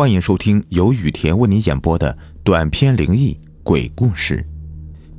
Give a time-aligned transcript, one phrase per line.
[0.00, 4.42] 欢迎收听由雨田为你演播的短篇灵异鬼故事。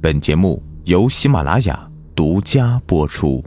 [0.02, 3.46] 本节目由喜马拉雅独家播出。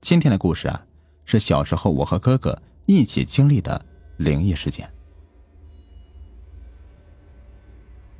[0.00, 0.86] 今天的故事啊，
[1.26, 3.84] 是小时候我和哥哥一起经历的
[4.16, 4.88] 灵异事件。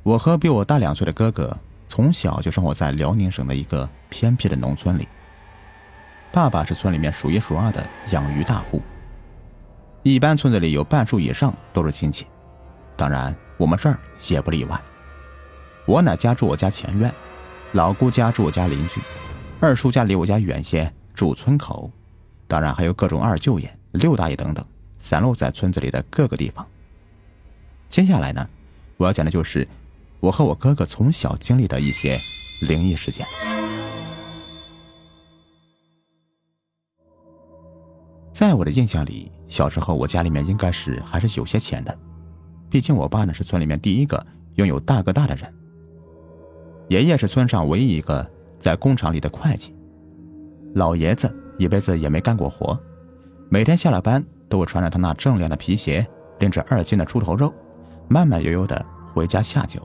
[0.03, 5.07] 我和比我大两岁的哥哥从小就生活在辽宁省的一个偏僻的农村里。
[6.31, 8.79] 爸爸是村里面数一数二的养鱼大户。
[10.07, 12.27] 一般村子里有半数以上都是亲戚，
[12.95, 14.79] 当然我们这儿也不例外。
[15.87, 17.11] 我奶家住我家前院，
[17.71, 19.01] 老姑家住我家邻居，
[19.59, 21.89] 二叔家离我家远些，住村口，
[22.47, 24.63] 当然还有各种二舅爷、六大爷等等，
[24.99, 26.63] 散落在村子里的各个地方。
[27.89, 28.47] 接下来呢，
[28.97, 29.67] 我要讲的就是
[30.19, 32.21] 我和我哥哥从小经历的一些
[32.61, 33.25] 灵异事件。
[38.35, 41.97] 在我的印象里，小时候我家里面应该是还是有些钱的，
[42.69, 44.21] 毕竟我爸呢是村里面第一个
[44.55, 45.53] 拥有大哥大的人，
[46.89, 49.73] 爷爷是村上唯一一个在工厂里的会计，
[50.73, 52.77] 老爷子一辈子也没干过活，
[53.47, 56.05] 每天下了班都会穿着他那锃亮的皮鞋，
[56.39, 57.53] 拎着二斤的猪头肉，
[58.09, 59.81] 慢慢悠悠的回家下酒。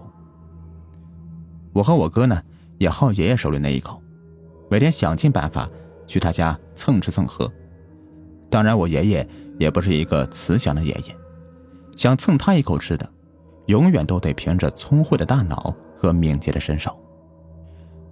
[1.73, 2.43] 我和我哥呢
[2.79, 4.03] 也好爷爷手里那一口，
[4.69, 5.71] 每天想尽办法
[6.05, 7.49] 去他家蹭吃蹭喝。
[8.51, 11.17] 当然，我爷爷也不是一个慈祥的爷爷，
[11.97, 13.09] 想蹭他一口吃的，
[13.67, 16.99] 永远都得凭着聪慧的大脑和敏捷的身手。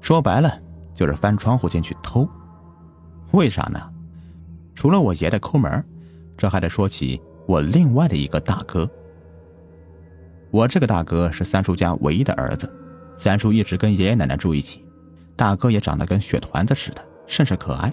[0.01, 0.59] 说白了，
[0.95, 2.27] 就是翻窗户进去偷。
[3.33, 3.81] 为啥呢？
[4.77, 5.85] 除了我爷的抠门，
[6.37, 8.89] 这还得说起我另外的一个大哥。
[10.53, 12.73] 我这个大哥是三叔家唯一的儿子，
[13.17, 14.87] 三叔一直跟爷爷奶奶住一起，
[15.35, 17.93] 大哥也长得跟雪团子似的，甚是可爱。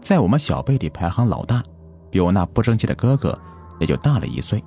[0.00, 1.62] 在我们小辈里排行老大，
[2.10, 3.38] 比我那不争气的哥哥
[3.78, 4.62] 也就大了一岁。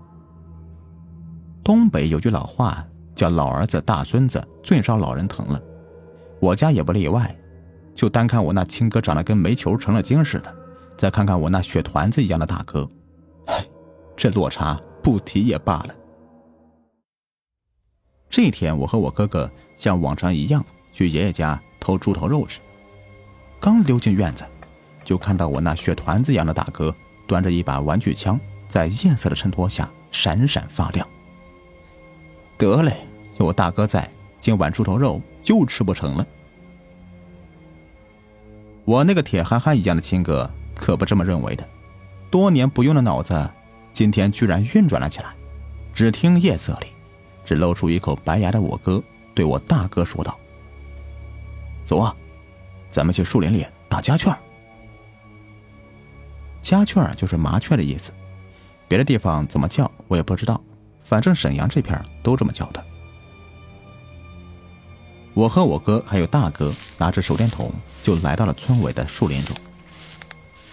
[1.63, 5.61] 东北有句老话叫“老儿子大孙子最招老人疼”了，
[6.39, 7.35] 我家也不例外。
[7.95, 10.55] 就单看我那亲哥长得跟煤球成了精似的，
[10.97, 12.89] 再看看我那雪团子一样的大哥，
[13.45, 13.65] 唉，
[14.15, 15.95] 这落差不提也罢了。
[18.29, 22.59] 这天，我和我哥哥像往常一样去爷爷家偷猪头肉吃，
[23.59, 24.43] 刚溜进院子。
[25.03, 26.93] 就看到我那血团子一样的大哥
[27.27, 31.07] 端着一把玩具枪，在夜色的衬托下闪闪发亮。
[32.57, 32.97] 得嘞，
[33.39, 34.09] 有我大哥在，
[34.39, 36.25] 今晚猪头肉又吃不成了。
[38.85, 41.67] 我那个铁憨憨一样的亲哥可不这么认为的，
[42.29, 43.49] 多年不用的脑子，
[43.91, 45.33] 今天居然运转了起来。
[45.93, 46.87] 只听夜色里，
[47.45, 49.01] 只露出一口白牙的我哥
[49.35, 50.37] 对我大哥说道
[51.85, 52.15] ：“走啊，
[52.89, 54.33] 咱们去树林里打家雀。”
[56.63, 58.11] 家雀就是麻雀的意思，
[58.87, 60.59] 别的地方怎么叫我也不知道，
[61.03, 62.83] 反正沈阳这片都这么叫的。
[65.33, 67.71] 我和我哥还有大哥拿着手电筒
[68.01, 69.55] 就来到了村尾的树林中。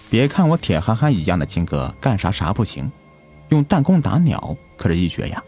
[0.08, 2.90] 别看我铁憨憨一样的亲哥干啥啥不行，
[3.48, 5.42] 用弹弓打鸟可是一绝呀，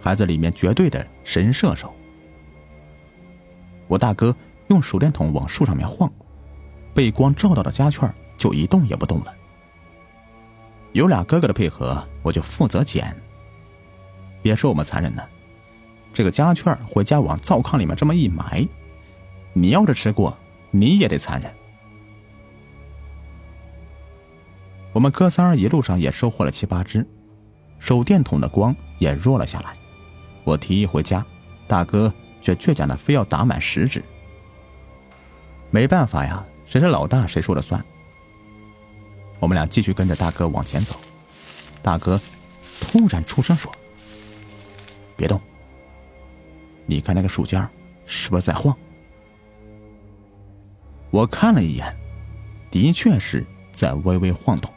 [0.00, 1.94] 孩子里面绝对的神射手。
[3.86, 4.34] 我大哥
[4.68, 6.10] 用手电筒往树上面晃，
[6.92, 9.34] 被光照到的家雀就一动也不动了。
[10.92, 13.16] 有俩哥哥的配合，我就负责捡。
[14.42, 15.22] 别说我们残忍呢，
[16.12, 18.66] 这个家雀回家往灶炕里面这么一埋，
[19.52, 20.36] 你要是吃过，
[20.70, 21.52] 你也得残忍。
[24.92, 27.06] 我们哥仨一路上也收获了七八只，
[27.78, 29.72] 手电筒的光也弱了下来。
[30.42, 31.24] 我提议回家，
[31.68, 32.12] 大哥
[32.42, 34.02] 却倔强的非要打满十只。
[35.70, 37.84] 没办法呀，谁是老大，谁说了算。
[39.40, 40.94] 我们俩继续跟着大哥往前走，
[41.82, 42.20] 大哥
[42.80, 43.72] 突然出声说
[45.16, 45.40] ：“别动，
[46.86, 47.66] 你看那个树尖
[48.06, 48.76] 是不是在晃？”
[51.10, 51.96] 我看了一眼，
[52.70, 54.70] 的确是在微微晃动。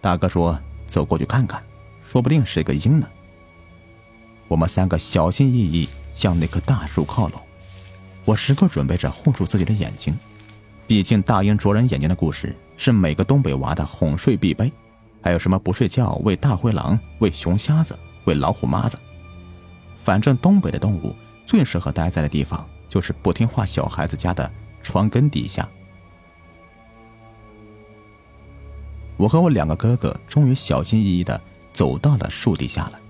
[0.00, 0.56] 大哥说
[0.86, 1.60] ：“走过去看看，
[2.06, 3.08] 说不定是个鹰呢。”
[4.46, 7.40] 我们三个小心翼翼向那棵大树靠拢，
[8.26, 10.16] 我时刻准备着护住自己的眼睛。
[10.86, 14.72] 毕竟大鹰啄人眼睛的故事是每个东北娃的哄睡必备，
[15.22, 18.98] 还有什么不睡觉喂大灰狼、喂熊瞎子、喂老虎妈子，
[20.02, 21.14] 反正东北的动物
[21.46, 24.50] 最适合待在的地方就是不听话小孩子家的
[24.82, 25.68] 床根底下。
[29.16, 31.40] 我和我两个哥哥终于小心翼翼的
[31.72, 33.00] 走到了树底下了。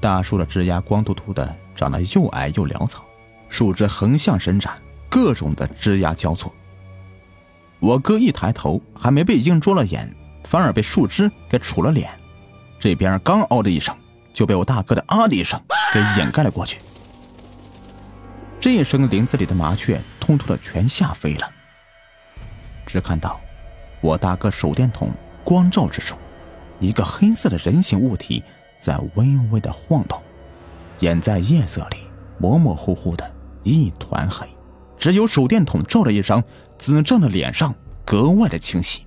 [0.00, 3.04] 大树的枝丫光秃秃的，长得又矮又潦草，
[3.48, 4.76] 树枝横向伸展。
[5.10, 6.54] 各种的枝桠交错。
[7.80, 10.12] 我哥一抬头，还没被鹰啄了眼，
[10.44, 12.10] 反而被树枝给杵了脸。
[12.80, 13.96] 这边刚嗷的一声，
[14.32, 15.60] 就被我大哥的啊的一声
[15.92, 16.80] 给掩盖了过去。
[18.60, 21.48] 这一声，林子里的麻雀通通的全吓飞了。
[22.84, 23.40] 只看到
[24.00, 25.10] 我大哥手电筒
[25.44, 26.18] 光照之中，
[26.80, 28.42] 一个黑色的人形物体
[28.76, 30.20] 在微微的晃动，
[30.98, 31.98] 眼在夜色里
[32.38, 33.30] 模模糊糊的
[33.62, 34.48] 一团黑，
[34.98, 36.42] 只有手电筒照着一张
[36.78, 39.04] 子正的脸上格外的清晰。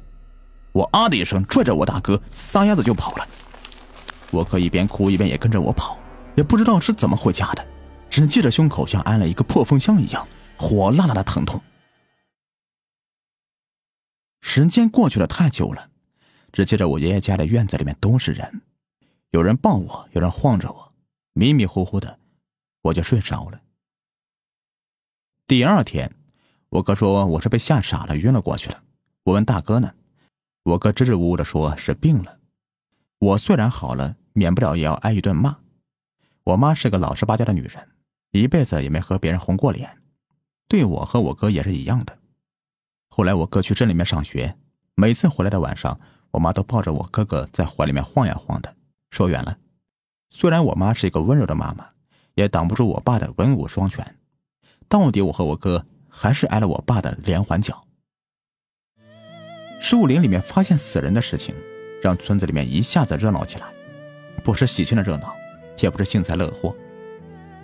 [0.74, 3.28] 我啊的一声，拽着我大哥撒丫子就跑了。
[4.32, 6.00] 我哥一边哭一边也跟着我跑，
[6.36, 7.68] 也不知道是怎么回家的。
[8.10, 10.28] 只记着胸口像安了一个破风箱一样，
[10.58, 11.62] 火辣辣的疼痛。
[14.42, 15.90] 时间过去了太久了，
[16.52, 18.62] 只记着我爷爷家的院子里面都是人，
[19.30, 20.94] 有人抱我，有人晃着我，
[21.34, 22.20] 迷迷糊糊的，
[22.82, 23.62] 我就睡着了。
[25.48, 26.14] 第二天，
[26.72, 28.82] 我哥说我是被吓傻了，晕了过去了。
[29.24, 29.94] 我问大哥呢，
[30.64, 32.40] 我哥支支吾吾的说是病了。
[33.20, 34.78] 我虽然好了，免不了。
[34.78, 35.58] 也要挨一顿骂。
[36.46, 37.90] 我妈是个老实巴交的女人。
[38.32, 39.98] 一辈子也没和别人红过脸，
[40.70, 42.18] 对我和我哥也是一样的。
[43.10, 44.58] 后来我哥去镇里面上学，
[44.96, 46.00] 每次回来的晚上，
[46.32, 48.74] 我妈都抱着我哥哥在怀里面晃呀晃的。
[49.10, 49.58] 说远了，
[50.30, 51.90] 虽然我妈是一个温柔的妈妈，
[52.36, 54.16] 也挡不住我爸的文武双全。
[54.88, 57.84] 到底我和我哥还是挨了我爸的连环脚。
[59.80, 61.56] 树林里面发现死人的事情，
[62.04, 63.66] 让村子里面一下子热闹起来，
[64.44, 65.36] 不是喜庆的热闹，
[65.80, 66.76] 也不是幸灾乐祸。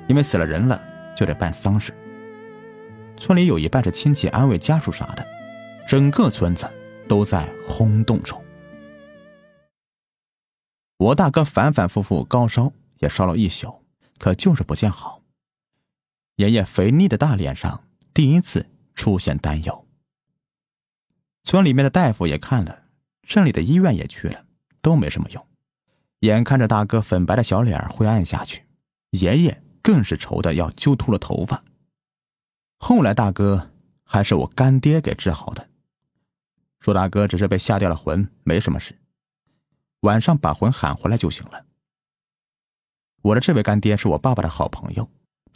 [0.08, 0.82] 因为死了人了，
[1.16, 1.94] 就得办丧事。
[3.18, 5.28] 村里有一半是亲戚安慰家属啥的，
[5.88, 6.68] 整个村子
[7.08, 8.42] 都在轰动中。
[10.98, 13.84] 我大哥反反复复高烧，也烧了一宿，
[14.18, 15.22] 可就是不见好。
[16.38, 17.84] 爷爷肥腻的大脸上
[18.18, 18.66] 第一次
[18.96, 19.88] 出现担忧。
[21.44, 22.88] 村里面的大夫也看了，
[23.22, 24.48] 镇里的医院也去了，
[24.82, 25.48] 都没什么用。
[26.22, 28.64] 眼看着大哥粉白的小脸灰暗下去，
[29.12, 29.64] 爷爷。
[29.84, 31.64] 更是愁的要揪秃了头发。
[32.80, 33.70] 后来大哥
[34.04, 35.70] 还是我干爹给治好的，
[36.80, 38.98] 说大哥只是被吓掉了魂，没什么事，
[40.00, 41.68] 晚上把魂喊回来就行了。
[43.22, 45.08] 我的这位干爹是我爸爸的好朋友，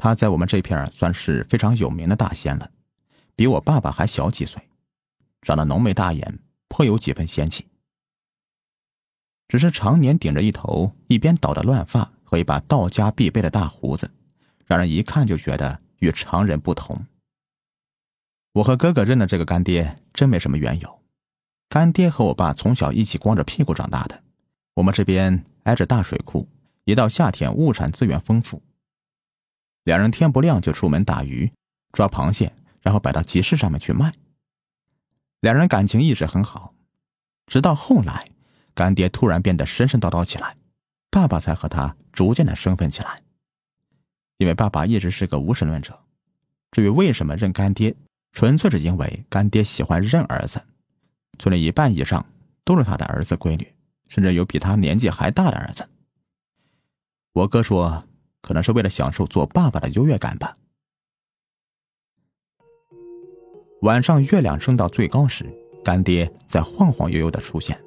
[0.04, 2.72] 他在我们这片算是非常有名的大仙了，
[3.36, 4.60] 比我爸爸还小几岁，
[5.44, 7.68] 长得浓眉大眼，颇有几分仙气，
[9.48, 14.10] 只是常年顶着一头一边倒的乱发和一把道家必备的大胡子。
[14.66, 17.06] 让人一看就觉得与常人不同。
[18.54, 21.02] 我和哥哥认的这个干爹真没什么缘由。
[21.70, 24.24] 干爹和我爸从小一起光着屁股长大的。
[24.74, 26.48] 我们这边挨着大水库，
[26.86, 28.64] 一到夏天物产资源丰富。
[29.84, 31.52] 两人天不亮就出门打鱼、
[31.92, 34.14] 抓螃蟹，然后摆到集市上面去卖。
[35.40, 36.74] 两人感情一直很好，
[37.48, 38.30] 直到后来，
[38.76, 40.56] 干爹突然变得神神叨叨起来，
[41.10, 43.24] 爸爸才和他逐渐的生分起来。
[44.38, 46.00] 因为爸爸一直是个无神论者，
[46.72, 47.96] 至于为什么认干爹，
[48.32, 50.62] 纯粹是因为干爹喜欢认儿子，
[51.40, 52.26] 村里一半以上
[52.64, 53.74] 都是他的儿子闺女，
[54.08, 55.90] 甚至有比他年纪还大的儿子。
[57.34, 58.08] 我哥说，
[58.42, 60.54] 可能是为了享受做爸爸的优越感吧。
[63.82, 65.46] 晚上月亮升到最高时，
[65.84, 67.80] 干爹在晃晃悠悠的出现。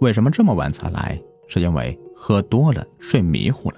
[0.00, 1.20] 为什么这么晚才来？
[1.46, 3.76] 是因为喝多了，睡迷糊了。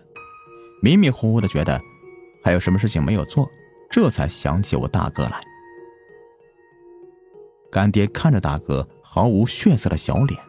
[0.80, 1.80] 迷迷糊糊的觉得
[2.42, 3.47] 还有什么事情没有做，
[3.90, 5.40] 这才想起我大哥来。
[7.70, 10.40] 干爹看着大哥毫无血色的小脸，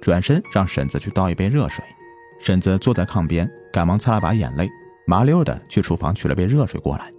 [0.00, 1.84] 转身让婶子去倒一杯热水。
[2.40, 4.70] 婶子坐在炕边，赶忙擦了把眼泪，
[5.10, 7.12] 麻溜的去厨房取了杯热水过来。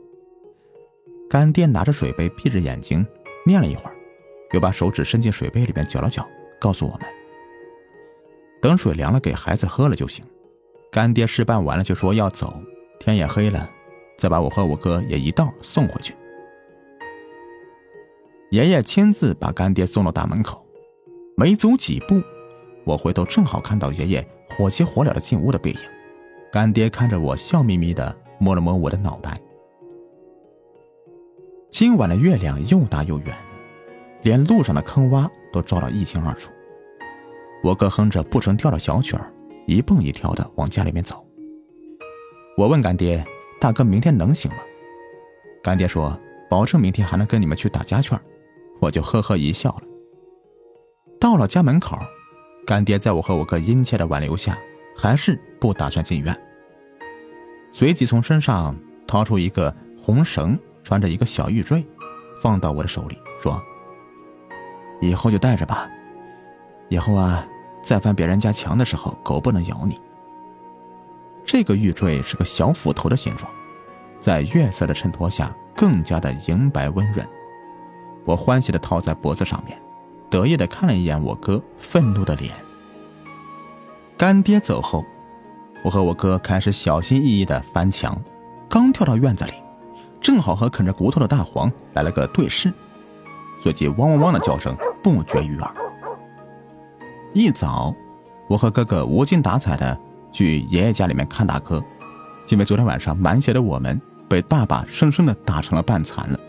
[1.30, 3.06] 干爹拿着水杯，闭着眼睛
[3.46, 3.96] 念了一会儿，
[4.54, 6.26] 又把手指伸进水杯里面搅了搅，
[6.58, 7.02] 告诉我们：
[8.62, 10.24] 等水凉了，给孩子喝了就行。
[10.90, 12.54] 干爹事办完了就说要走，
[12.98, 13.70] 天也黑了，
[14.18, 16.16] 再把我和我哥也一道送回去。
[18.52, 20.66] 爷爷亲自把干爹送到大门口，
[21.36, 22.22] 没走几步，
[22.86, 25.80] 我回头正好看到爷爷火急火燎的进屋的背影。
[26.52, 29.40] 干爹看着我，笑眯眯的摸了摸我的脑袋。
[31.70, 33.34] 今晚的月亮又大又圆，
[34.24, 36.52] 连路上的坑洼都照得一清二楚。
[37.64, 39.32] 我哥哼着不成调的小曲儿。
[39.68, 41.26] 一蹦一跳的往家里面走。
[42.58, 43.24] 我问干爹
[43.62, 44.58] ：“大哥，明天能行吗？”
[45.64, 48.20] 干爹说：“保证明天还能跟你们去打家雀。”
[48.82, 49.84] 我就呵呵一笑了。
[51.20, 51.96] 到了家门口，
[52.66, 54.58] 干爹在我和我哥殷切的挽留下，
[55.02, 56.40] 还是不打算进院。
[57.72, 58.78] 随即从身上
[59.08, 61.84] 掏出一个红绳，穿着一个小玉坠，
[62.40, 63.60] 放到我的手里，说
[65.02, 65.90] ：“以后就带着吧。
[66.88, 67.44] 以后啊，
[67.82, 70.00] 再翻别人家墙的时候，狗不能咬你。
[71.44, 73.52] 这个玉坠是个小斧头的形状，
[74.20, 77.28] 在月色的衬托下更加的莹白温润。
[78.24, 79.82] 我欢喜的套在脖子上面，
[80.30, 82.54] 得意的看了一眼我哥愤怒的脸。
[84.22, 85.04] 干爹走后，
[85.84, 88.16] 我和我哥开始小心翼翼的翻墙，
[88.70, 89.54] 刚跳到院子里，
[90.22, 92.72] 正好和啃着骨头的大黄来了个对视，
[93.64, 95.74] 随即汪汪汪的叫声不绝于耳。
[97.34, 97.92] 一早，
[98.48, 100.00] 我和哥哥无精打采的
[100.32, 101.84] 去爷爷家里面看大哥，
[102.50, 104.00] 因为昨天晚上满血的我们
[104.30, 106.40] 被爸爸生生的打成了半残了。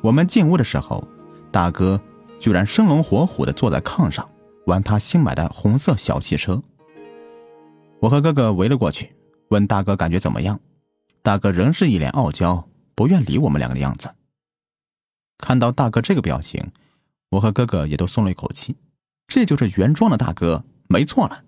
[0.00, 1.06] 我们进屋的时候，
[1.52, 2.00] 大哥
[2.40, 4.26] 居然生龙活虎的坐在炕上
[4.66, 6.62] 玩他新买的红色小汽车。
[8.00, 9.14] 我和哥哥围了过去，
[9.48, 10.60] 问大哥感觉怎么样。
[11.22, 14.14] 大哥仍是一脸傲娇，不愿理我们两个的样子。
[15.38, 16.72] 看到大哥这个表情，
[17.30, 18.76] 我和哥哥也都松了一口气。
[19.26, 21.44] 这就是原装的大哥，没错了。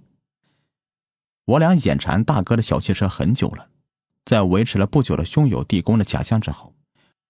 [1.45, 3.69] 我俩眼馋大哥的小汽车很久了，
[4.25, 6.75] 在维持了不久的兄友弟恭的假象之后。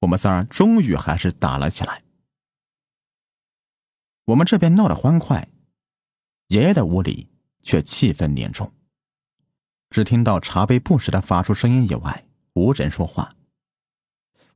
[0.01, 2.03] 我们仨终于还是打了起来。
[4.27, 5.49] 我们这边闹得欢快，
[6.49, 7.29] 爷爷的屋里
[7.63, 8.73] 却气氛凝重。
[9.91, 13.37] 只听到茶杯不时的发出声音以外，无人说话。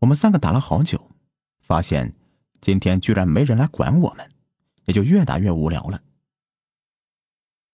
[0.01, 1.11] 我们三个打了好久，
[1.61, 2.15] 发现
[2.61, 4.31] 今天居然没人来管我们，
[4.85, 6.03] 也就越打越无聊了。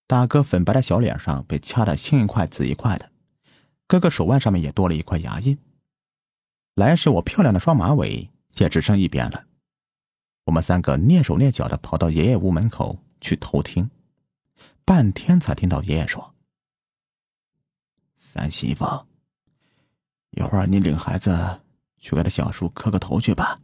[0.05, 3.11] 大哥粉白的小脸上被掐得青一块紫一块的，
[3.87, 5.57] 哥哥手腕上面也多了一块牙印。
[6.75, 9.47] 来时我漂亮的双马尾也只剩一边了，
[10.45, 13.89] 我们三个蹑手蹑脚的跑到爷爷屋门口去偷听，
[14.87, 16.33] 半天才听到爷爷说
[18.17, 18.85] ：“三媳妇，
[20.29, 21.59] 一会儿你领孩子
[21.97, 23.59] 去给他小叔磕个头去吧。”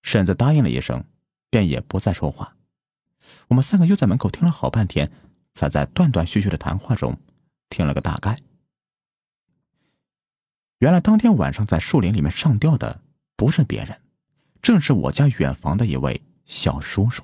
[0.00, 1.04] 婶子答应了一声，
[1.50, 2.56] 便也不再说话。
[3.48, 5.12] 我们三个又在门口听了好半天，
[5.52, 7.20] 才在断断续续的谈话中
[7.68, 8.38] 听了个大概。
[10.78, 13.02] 原来当天晚上在树林里面上吊的
[13.36, 14.00] 不是别人，
[14.62, 17.22] 正是我家远房的一位小叔叔。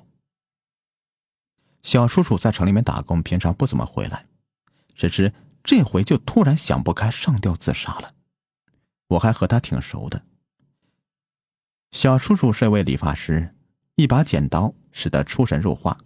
[1.87, 4.27] 小叔叔在城里面打工，平常不怎么回来，
[4.93, 8.13] 谁知这回就突然想不开上吊自杀了。
[9.07, 10.25] 我还和他挺熟的。
[11.91, 13.55] 小叔叔是一位理发师，
[13.95, 15.97] 一把剪刀使得出神入化，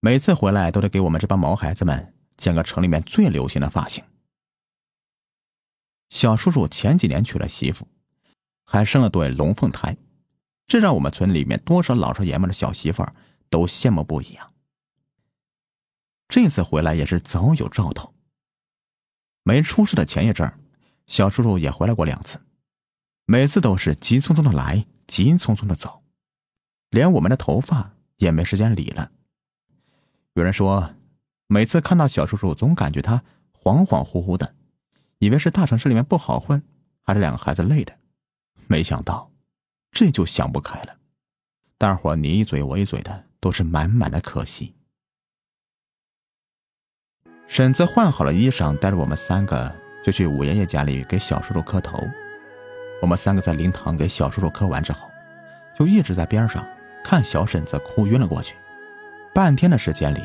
[0.00, 4.02] 每次回来都得给我们这帮毛孩子们剪个城里面最流行的发型。
[6.10, 7.86] 小叔叔前几年娶了媳妇，
[8.64, 9.96] 还生了对龙凤胎，
[10.66, 13.14] 这让我们村里面多少老少爷们的小媳妇儿
[13.48, 14.50] 都羡慕不已啊。
[16.28, 18.14] 这次回来也是早有兆头。
[19.42, 20.58] 没出事的前一阵儿，
[21.06, 22.40] 小叔叔也回来过两次，
[23.24, 26.02] 每次都是急匆匆的来，急匆匆的走，
[26.90, 29.12] 连我们的头发也没时间理了。
[30.34, 30.94] 有人说，
[31.46, 34.54] 每次看到小叔叔，总感觉他恍恍惚惚的。
[35.18, 36.62] 以为是大城市里面不好混，
[37.02, 37.98] 还是两个孩子累的，
[38.66, 39.30] 没想到，
[39.90, 40.98] 这就想不开了。
[41.78, 44.75] 大伙你一嘴我一嘴的，都是满满的可惜。
[47.48, 49.72] 婶子换好了衣裳，带着我们三个
[50.02, 51.98] 就去五爷爷家里给小叔叔磕头。
[53.00, 55.10] 我们三个在灵堂给小叔叔磕完之后，
[55.78, 56.64] 就一直在边上
[57.04, 58.54] 看小婶子哭晕了过去。
[59.32, 60.22] 半天的时间里，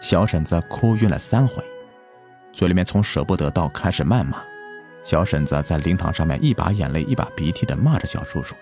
[0.00, 1.62] 小婶子哭晕了三回。
[2.52, 4.38] 嘴里面从舍不得到开始谩骂，
[5.04, 8.54] 小婶子在灵堂上面一把眼泪一把鼻涕的骂着小叔叔。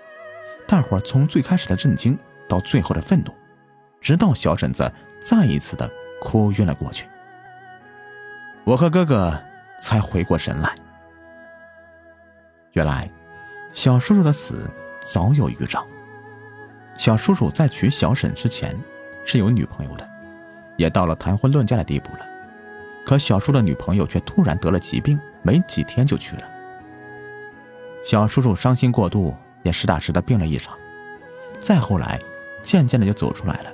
[0.67, 2.17] 大伙从最开始的震惊
[2.49, 3.33] 到最后的愤怒，
[4.01, 4.91] 直到小婶子
[5.21, 5.91] 再一次的
[6.21, 7.07] 哭晕了过去，
[8.65, 9.37] 我和哥哥
[9.81, 10.75] 才回过神来。
[12.73, 13.11] 原来，
[13.73, 14.71] 小叔叔的死
[15.05, 15.87] 早有预兆。
[16.97, 18.79] 小叔叔在娶小婶之前
[19.25, 20.09] 是有女朋友的，
[20.77, 22.27] 也到了谈婚论嫁的地步了。
[23.05, 26.43] 可小叔的女朋友却突然得了疾病，没几天就去了。
[28.07, 30.79] 小叔叔伤心过度，也实打实的病了一场。
[31.61, 32.21] 再后来，
[32.63, 33.71] 渐渐的就走出来了，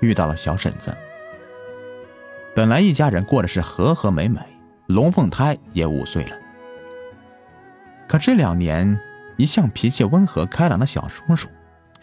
[0.00, 0.92] 遇到了小婶子。
[2.54, 4.40] 本来一家人过的是和和美美，
[4.86, 6.36] 龙凤胎也五岁了。
[8.06, 8.98] 可这两年，
[9.36, 11.48] 一向脾气温和开朗的小叔叔，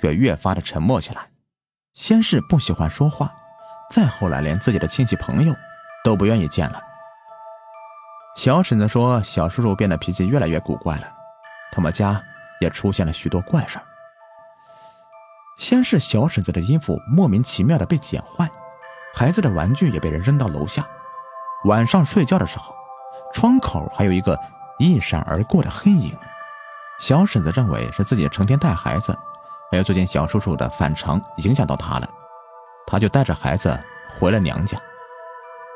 [0.02, 1.30] 却越发的沉默起来。
[1.94, 3.32] 先是不喜欢说话，
[3.92, 5.56] 再后来连自己的亲戚朋友。
[6.02, 6.82] 都不愿意见了。
[8.38, 11.12] 小婶子说：“小叔叔变得脾气越来越古怪了，
[11.74, 12.24] 他们家
[12.62, 13.84] 也出现了许多怪事儿。
[15.58, 18.50] 先是小婶子的衣服莫名其妙的被剪坏，
[19.20, 20.88] 孩子的玩具也被人扔到楼下。
[21.66, 22.74] 晚上睡觉的时候，
[23.34, 24.40] 窗口还有一个
[24.78, 26.18] 一闪而过的黑影。
[27.02, 29.14] 小婶子认为是自己成天带孩子，
[29.70, 32.10] 还有最近小叔叔的反常影响到他了，
[32.88, 33.78] 他就带着孩子
[34.18, 34.78] 回了娘家。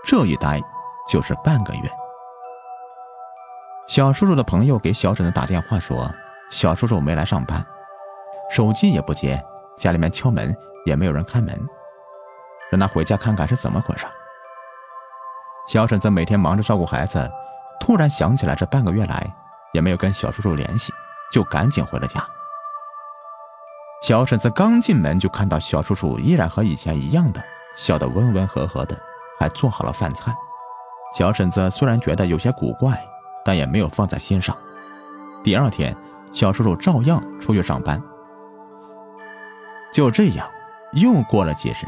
[0.06, 0.62] 这一待
[1.10, 1.82] 就是半个月。
[3.90, 6.10] 小叔叔的朋友给小婶子打电话说，
[6.50, 7.66] 小叔叔没来上班，
[8.50, 9.44] 手机也不接，
[9.76, 11.60] 家里面敲门也没有人开门，
[12.74, 14.08] 让他回家看看是怎么回事。
[15.68, 17.32] 小婶子每天忙着照顾孩子，
[17.80, 19.32] 突然想起来这半个月来
[19.74, 20.92] 也没有跟小叔叔联系，
[21.32, 22.26] 就赶紧回了家。
[24.02, 27.42] 小婶子刚进门就看到小叔叔依然和以前一样的
[27.78, 28.98] 笑得温温和和的，
[29.40, 30.36] 还做好了饭菜。
[31.16, 33.00] 小婶子虽然觉得有些古怪，
[33.46, 34.58] 但也没有放在心上。
[35.44, 35.96] 第二天，
[36.34, 38.02] 小叔叔照样出去上班。
[39.94, 40.50] 就这样，
[40.94, 41.88] 又过了几日，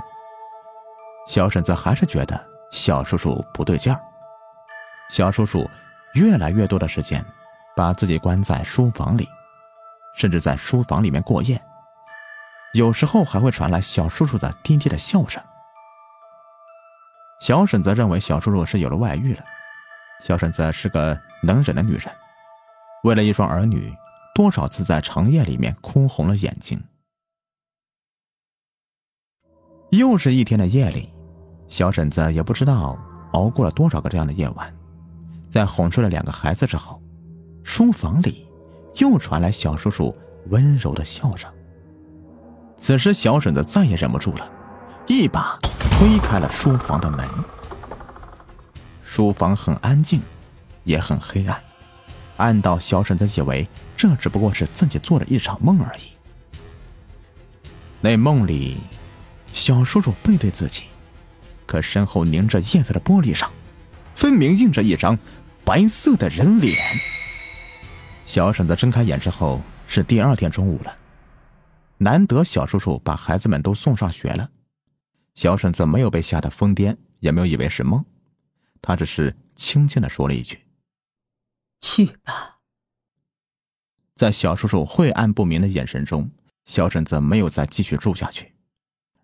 [1.28, 4.00] 小婶子还是觉得小叔叔不对劲儿。
[5.10, 5.70] 小叔叔
[6.14, 7.24] 越来越多的时间
[7.76, 9.28] 把自己关在书房里，
[10.16, 11.62] 甚至在书房里面过夜。
[12.74, 15.42] 有时候还会传来小叔叔的低低的笑声。
[17.42, 19.44] 小婶子认为小叔叔是有了外遇了。
[20.24, 22.12] 小婶子是个能忍的女人，
[23.04, 23.94] 为了一双儿女，
[24.34, 26.82] 多少次在长夜里面哭红了眼睛。
[29.92, 31.14] 又是一天的夜里，
[31.68, 32.98] 小婶子也不知道
[33.32, 34.74] 熬过了多少个这样的夜晚，
[35.50, 37.02] 在哄睡了两个孩子之后，
[37.64, 38.48] 书房里
[38.96, 40.16] 又传来小叔叔
[40.50, 41.52] 温柔的笑声。
[42.78, 44.52] 此时，小婶子再也忍不住了，
[45.08, 45.58] 一把
[45.92, 47.28] 推开了书房的门。
[49.04, 50.22] 书房很安静，
[50.84, 51.62] 也很黑暗，
[52.38, 56.02] 暗到小婶子以为这只不过是自己做了一场梦而已。
[58.02, 58.78] 那梦里，
[59.54, 60.84] 小叔叔背对自己，
[61.66, 63.52] 可身后凝着夜色的玻璃上，
[64.14, 65.18] 分明映着一张
[65.64, 66.78] 白色的人脸。
[68.26, 70.98] 小婶子睁开眼之后，是第二天中午了。
[71.98, 74.50] 难得小叔叔把孩子们都送上学了，
[75.34, 78.04] 小婶子没有被吓得疯癫，也没有以为是梦，
[78.82, 80.66] 她只是轻轻的说了一句
[81.82, 82.60] ：“去吧。”
[84.16, 86.32] 在小叔叔晦暗不明的眼神中，
[86.66, 88.54] 小婶子没有再继续住下去，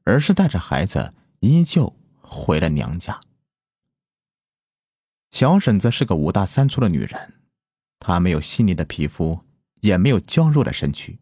[0.04, 1.96] 而是带着孩子依旧
[2.32, 3.20] 回了娘家。
[5.32, 7.42] 小婶子是个五大三粗的女人，
[8.00, 9.42] 她没有细腻的皮肤，
[9.82, 11.20] 也没有娇弱的身躯。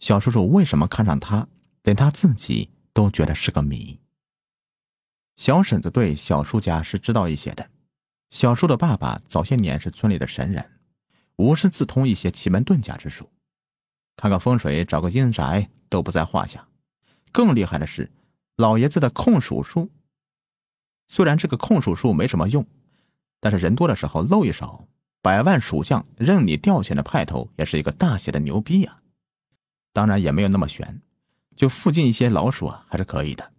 [0.00, 1.46] 小叔叔为什么看上她，
[1.84, 4.00] 连他自己都觉得是个谜。
[5.36, 7.70] 小婶子对小叔家是知道一些的。
[8.30, 10.80] 小叔的爸爸早些年是村里的神人，
[11.36, 13.30] 无师自通一些奇门遁甲之术，
[14.16, 16.66] 看个风水、找个阴宅都不在话下。
[17.32, 18.12] 更厉害的是，
[18.56, 19.90] 老爷子的控鼠术。
[21.14, 22.66] 虽然这个控属术没什么用，
[23.38, 24.88] 但是人多的时候露一手，
[25.22, 29.00] 百万属相任你调遣的派头也是一个大写的牛逼呀。
[29.92, 31.02] 当然也没有那么悬，
[31.54, 33.52] 就附近一些老鼠啊，还是可以的。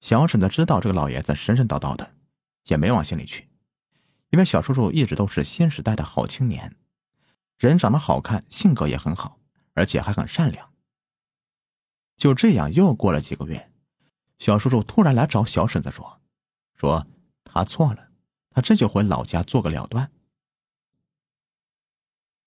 [0.00, 2.14] 小婶子知道这个老爷子神神叨叨的，
[2.66, 3.48] 也没往心里去，
[4.30, 6.76] 因为小叔叔一直都是新时代的好青年，
[7.58, 9.40] 人长得好看，性格也很好，
[9.74, 10.72] 而且还很善良。
[12.16, 13.71] 就这样又过了几个月，
[14.42, 16.18] 小叔叔突然来找小婶子说
[16.74, 17.06] ：“说
[17.44, 18.08] 他错了，
[18.50, 20.10] 他这就回老家做个了断。”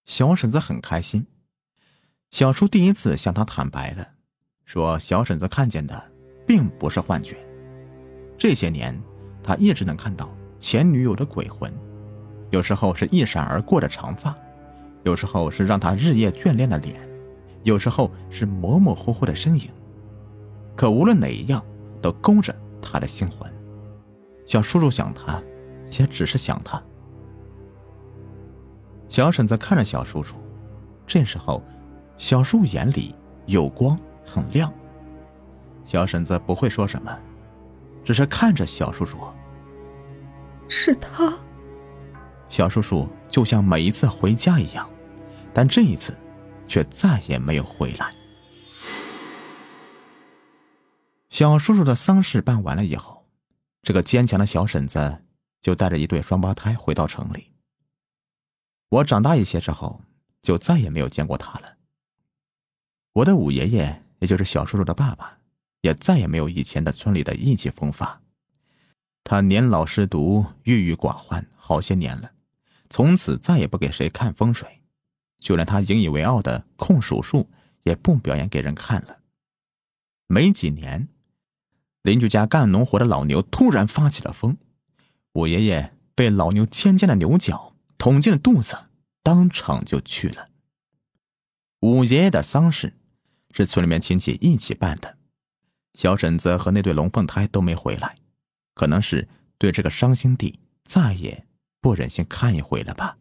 [0.04, 1.26] 小婶子很开心，
[2.32, 4.10] 小叔第一次向他坦白了，
[4.66, 6.12] 说小婶子看见的
[6.46, 7.38] 并不是幻觉。
[8.38, 9.02] 这些年，
[9.42, 11.74] 他一直能看到前女友的鬼魂，
[12.50, 14.38] 有时候是一闪而过的长发，
[15.06, 17.10] 有时候是让他日夜眷恋的脸，
[17.64, 19.72] 有时候是模模糊糊的身影。
[20.76, 21.66] 可无论哪一样，
[22.06, 23.52] 都勾着他的心魂。
[24.46, 25.42] 小叔叔想他，
[25.98, 26.80] 也只是想他。
[29.10, 30.36] 小婶子看着小叔叔，
[31.08, 31.64] 这时候，
[32.16, 33.16] 小叔眼里
[33.48, 34.72] 有光，很亮。
[35.84, 37.18] 小婶子不会说什么，
[38.04, 39.18] 只是看着小叔叔
[40.70, 41.34] ：“是他。”
[42.50, 44.88] 小叔叔就像每一次回家一样，
[45.56, 46.14] 但这一次，
[46.68, 48.14] 却再也没有回来。
[51.36, 53.28] 小叔叔的丧事办完了以后，
[53.82, 55.26] 这个坚强的小婶子
[55.60, 57.52] 就带着一对双胞胎回到城里。
[58.88, 60.00] 我长大一些之后，
[60.42, 61.76] 就再也没有见过他了。
[63.12, 65.40] 我的五爷爷，也就是小叔叔的爸爸，
[65.82, 68.22] 也再也没有以前的村里的意气风发。
[69.26, 72.32] 他年老失独，郁郁寡欢好些年了，
[72.90, 74.84] 从此再也不给谁看风水，
[75.40, 77.50] 就连他引以为傲的控属术
[77.84, 79.20] 也不表演给人看了。
[80.28, 81.10] 没几年，
[82.06, 84.56] 邻居家干农活的老牛突然发起了疯，
[85.34, 87.76] 五爷爷被老牛尖尖的牛角。
[87.98, 88.78] 捅进了肚子，
[89.24, 90.50] 当场就去了。
[91.80, 92.94] 五爷爷的丧事
[93.52, 95.18] 是村里面亲戚一起办的，
[95.96, 98.18] 小婶子和那对龙凤胎都没回来，
[98.76, 101.48] 可能是对这个伤心地再也
[101.82, 103.18] 不忍心看一回了吧。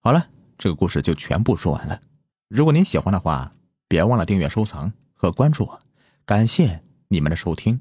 [0.00, 2.00] 好了，这个故事就全部说完了。
[2.48, 3.54] 如果您喜欢的话，
[3.88, 5.82] 别忘了订阅、收藏和关注我。
[6.24, 7.80] 感谢你们的收听。